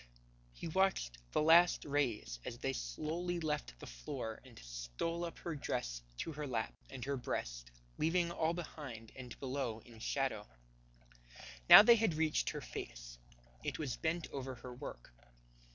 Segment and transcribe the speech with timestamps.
[0.51, 5.53] He watched the last rays as they slowly left the floor and stole up her
[5.53, 10.47] dress to her lap and her breast, leaving all behind and below in shadow.
[11.69, 13.19] Now they had reached her face.
[13.63, 15.13] It was bent over her work.